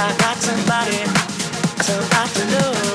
[0.00, 1.04] I got somebody,
[1.82, 2.87] somebody to love.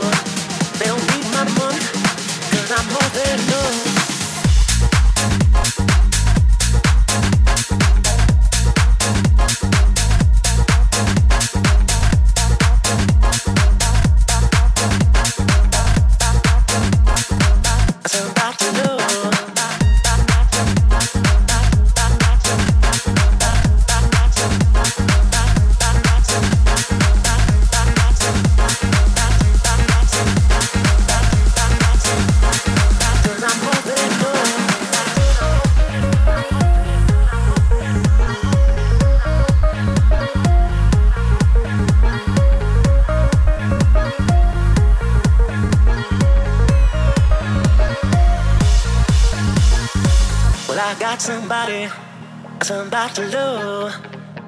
[52.63, 53.93] Somebody to love.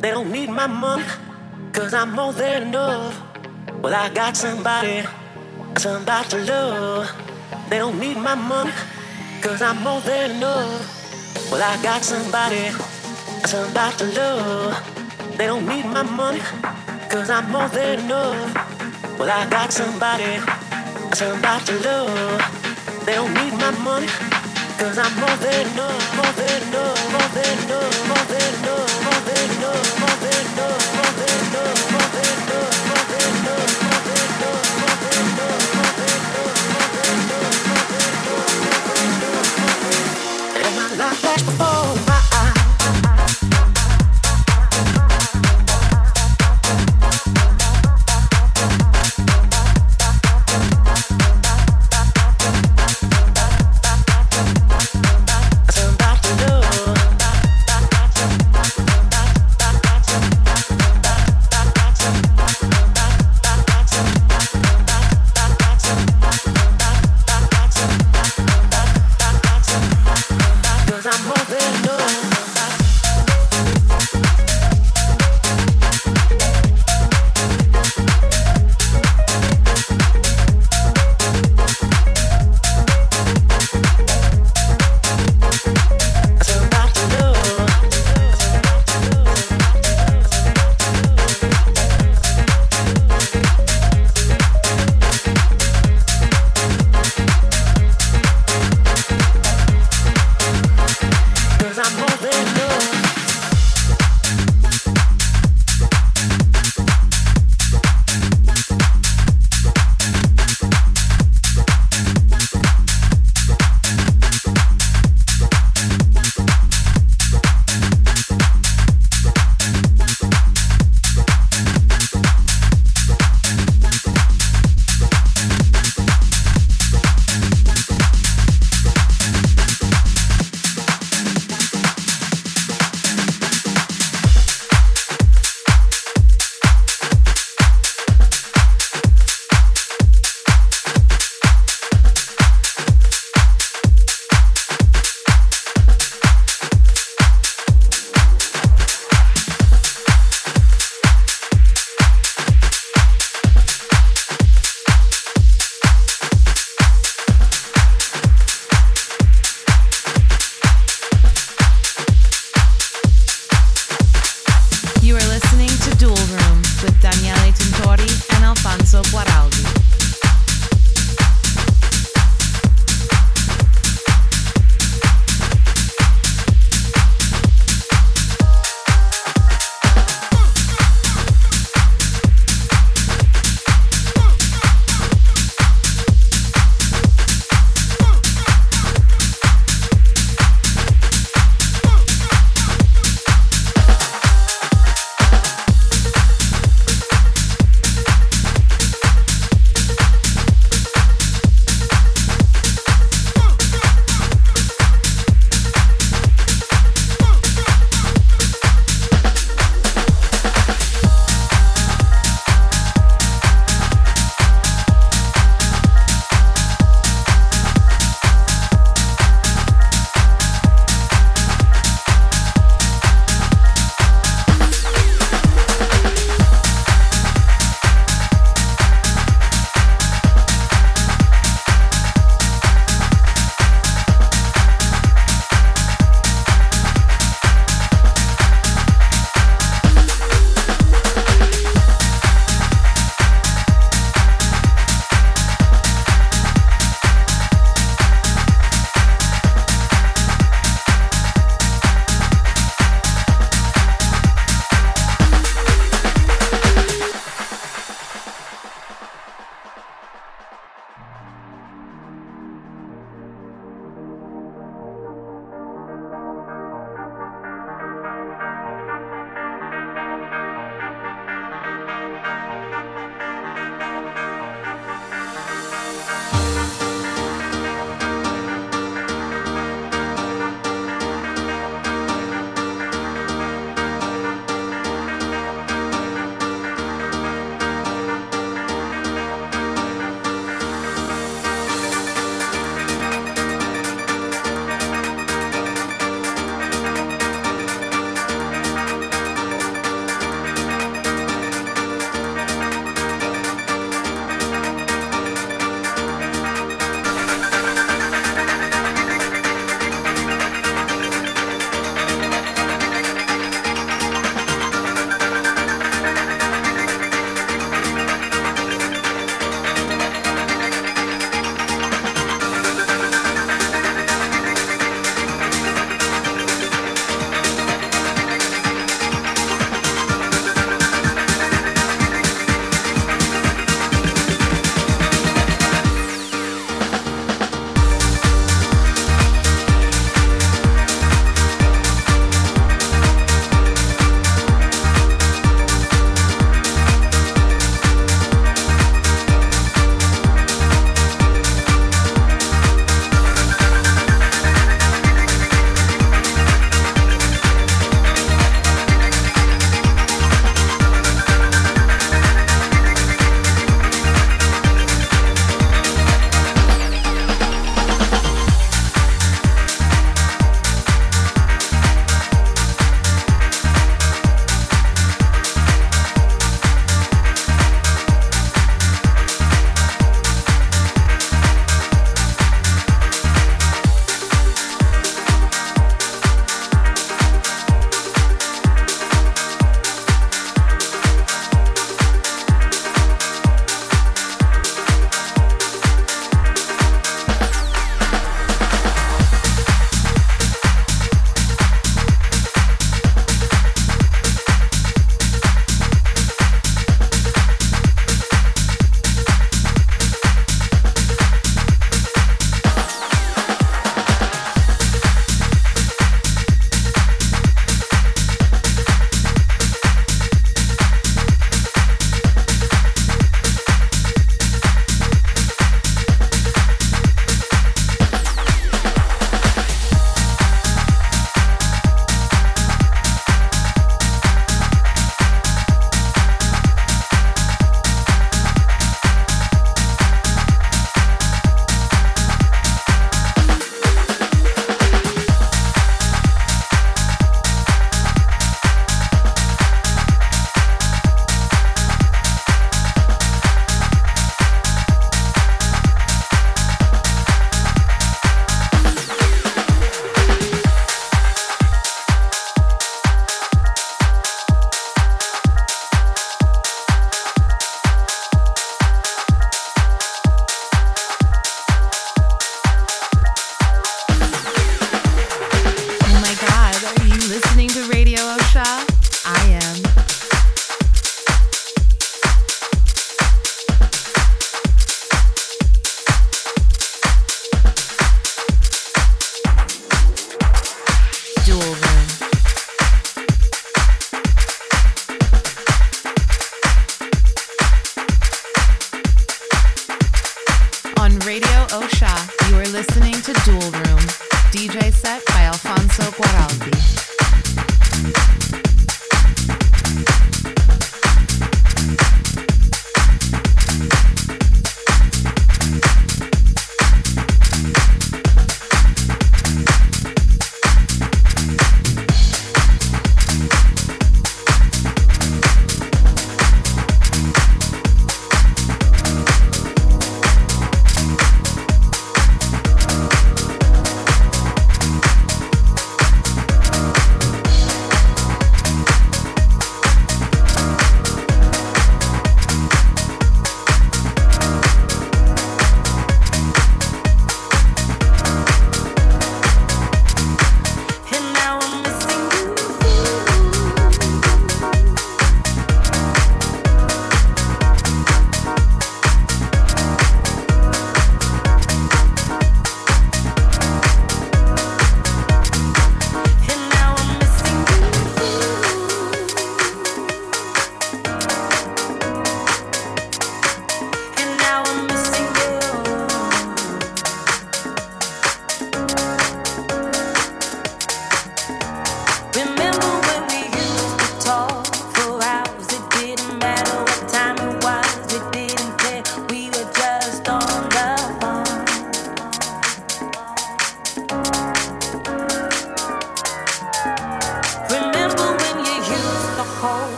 [0.00, 1.04] They don't need my money,
[1.72, 3.14] cause I'm more than enough.
[3.80, 5.04] Well, I got somebody,
[5.76, 7.10] somebody to love.
[7.68, 8.72] They don't need my money,
[9.40, 11.52] cause I'm more than enough.
[11.52, 12.70] Well, I got somebody,
[13.44, 15.36] somebody to love.
[15.36, 16.40] They don't need my money,
[17.08, 19.18] cause I'm more than enough.
[19.18, 20.40] Well, I got somebody,
[21.14, 23.06] somebody to love.
[23.06, 24.08] They don't need my money.
[24.80, 25.99] Cause I'm more than enough,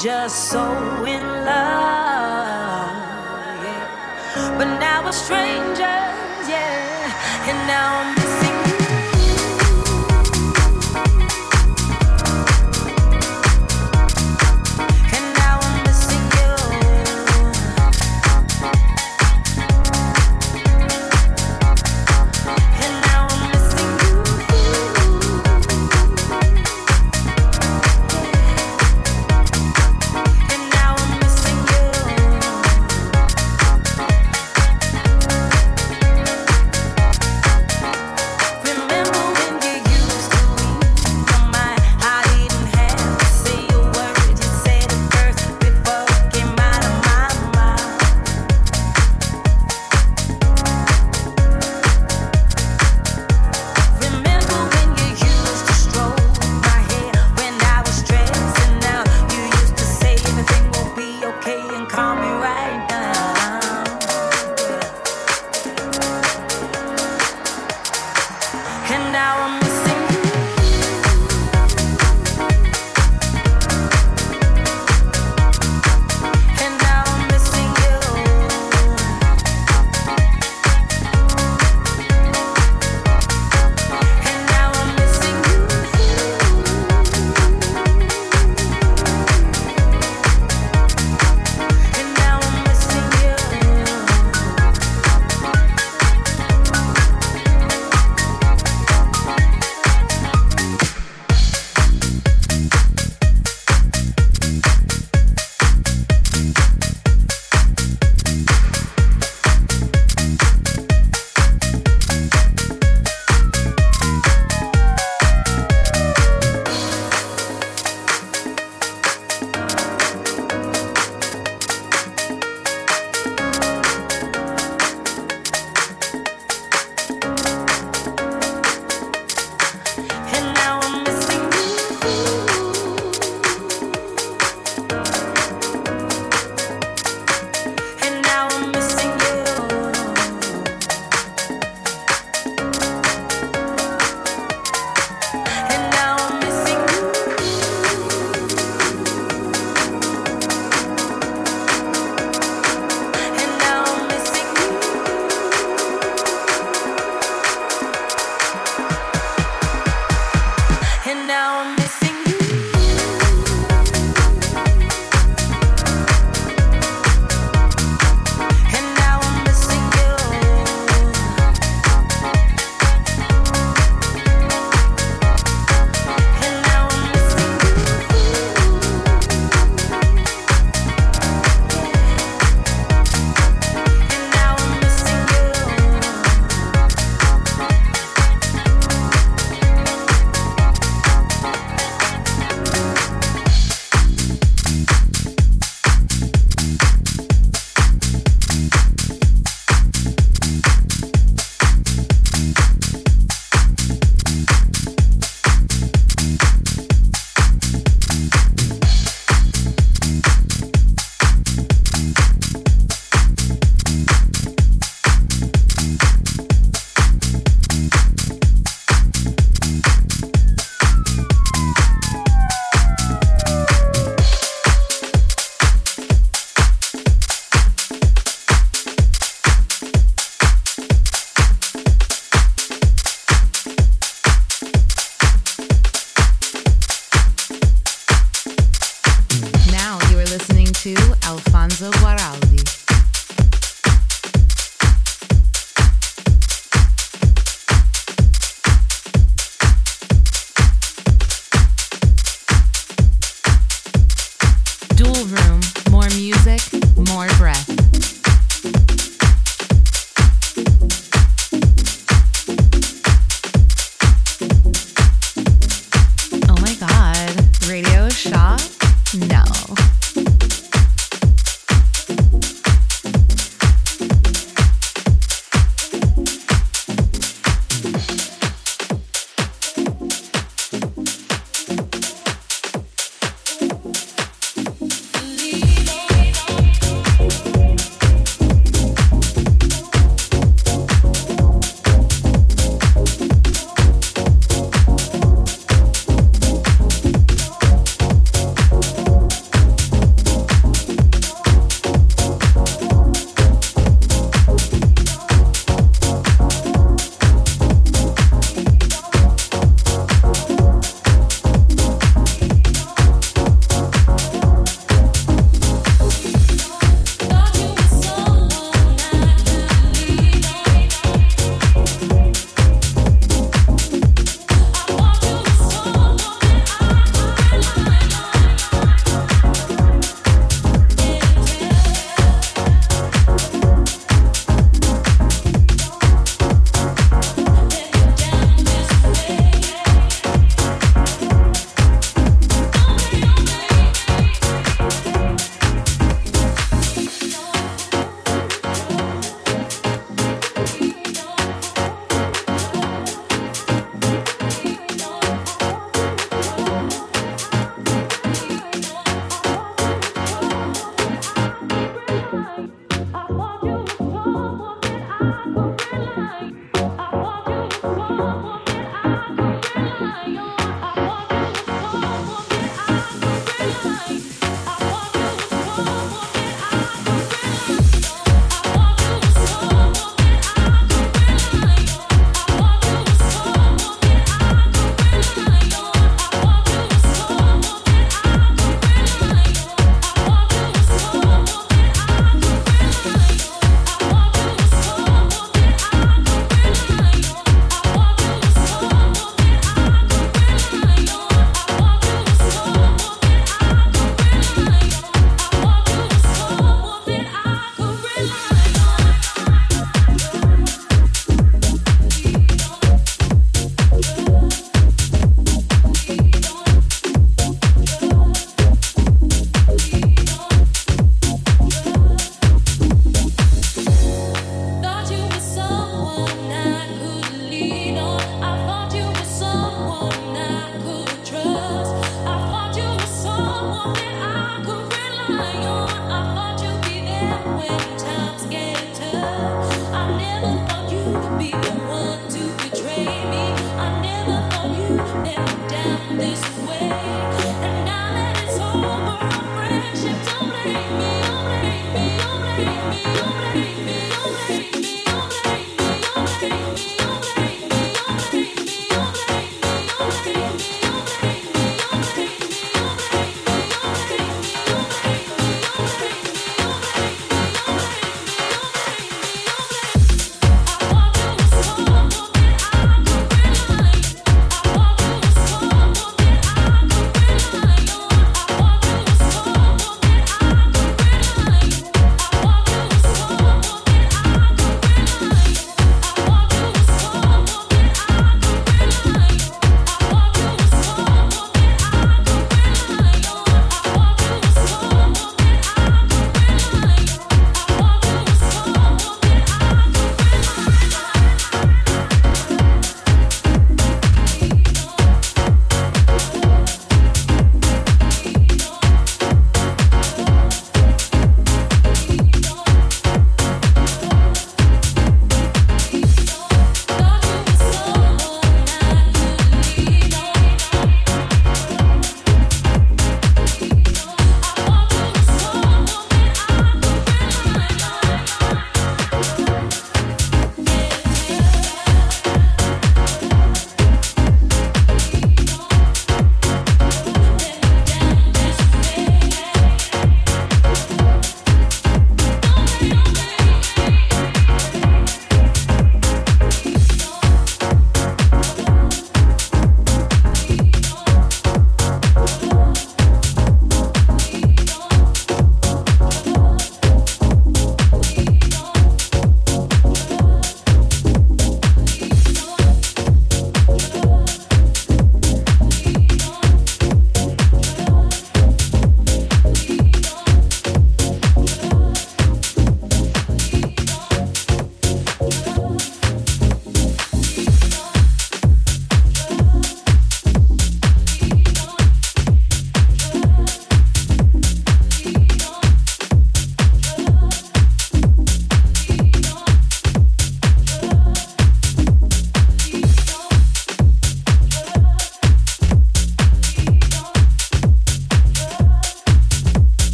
[0.00, 1.37] just so in love.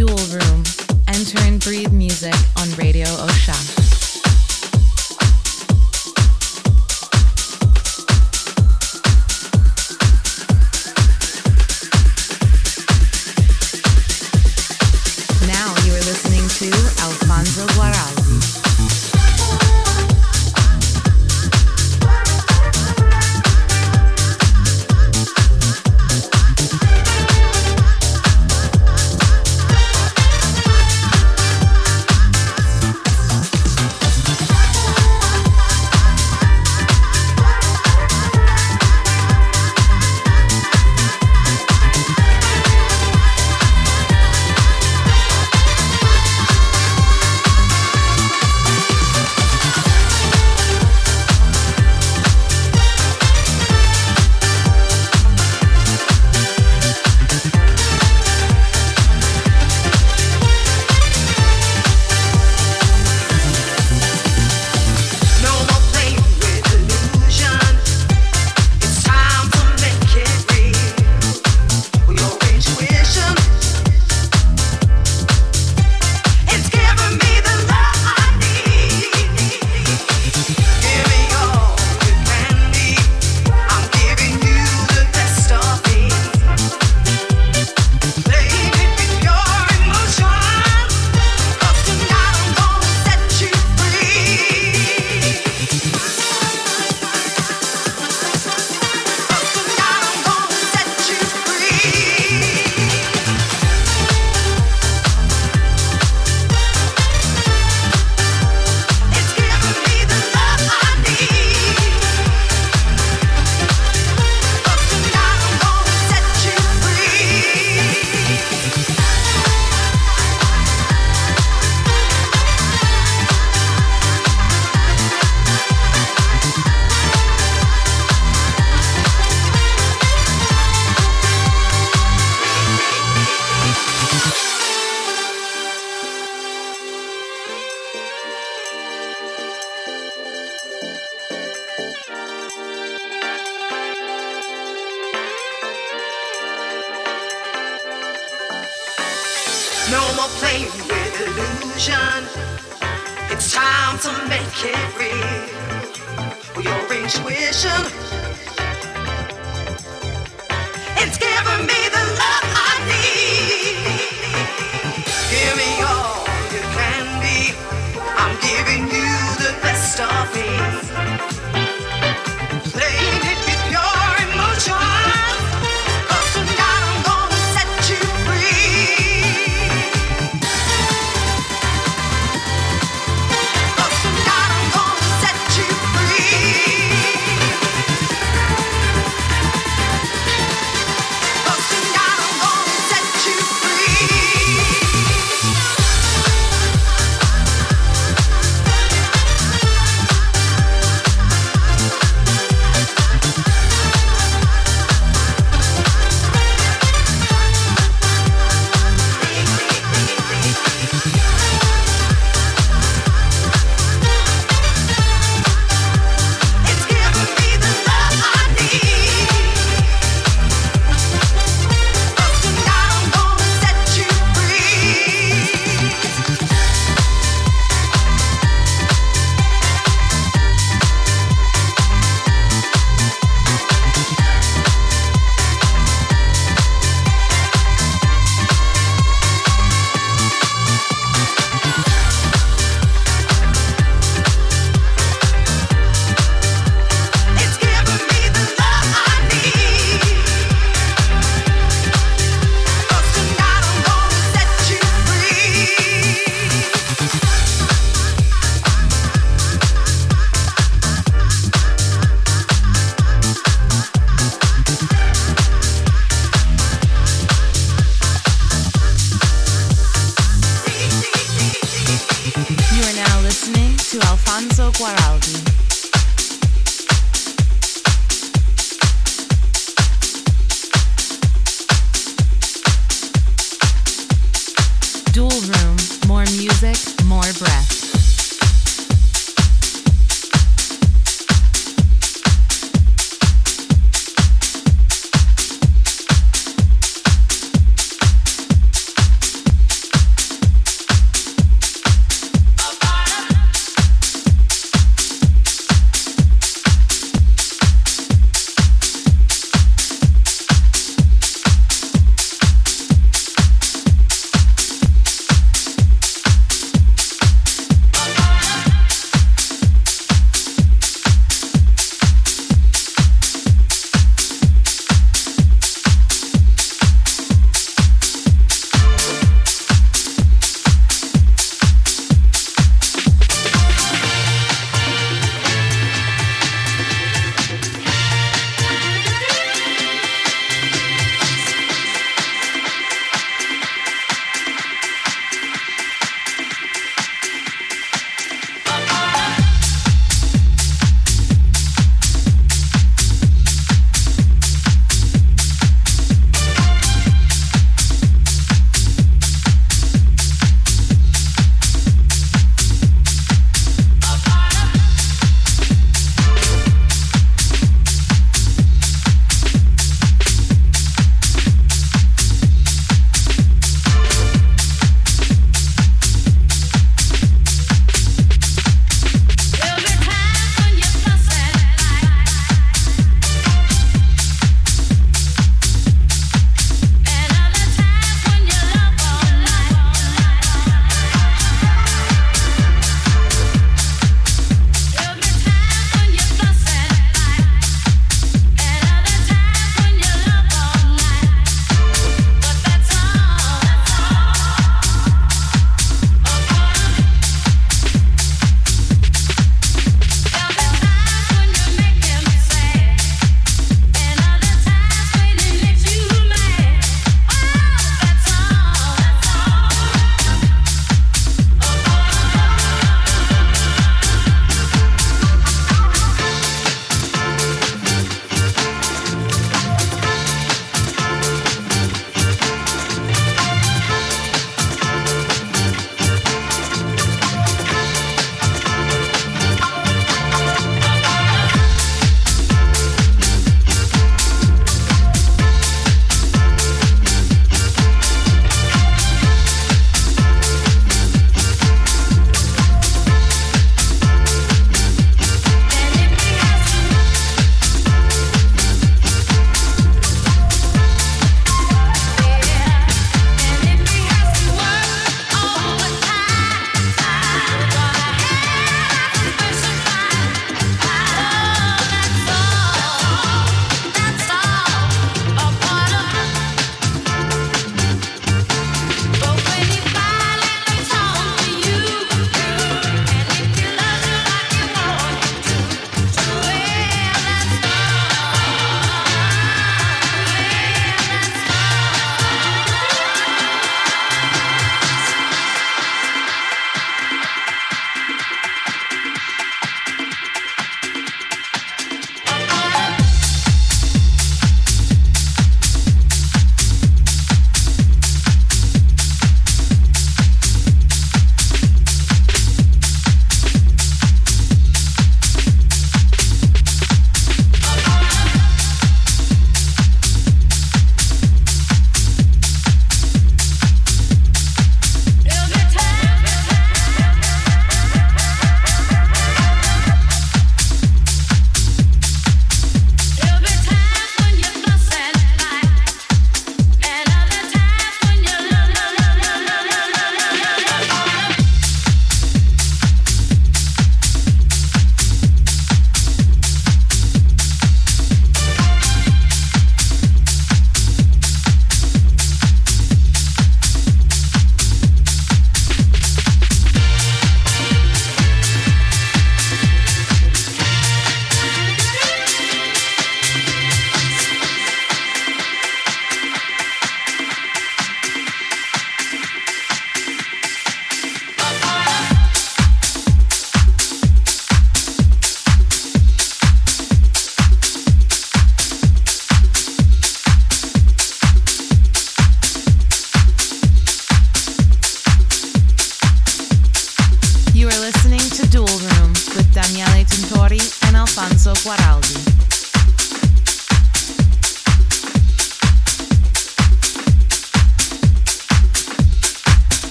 [0.00, 0.64] Dual Room,
[1.08, 3.79] enter and breathe music on Radio Osha.